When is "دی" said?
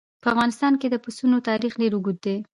2.25-2.37